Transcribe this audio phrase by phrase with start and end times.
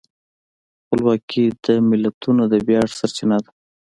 [0.83, 3.49] خپلواکي د ملتونو د ویاړ سرچینه ده.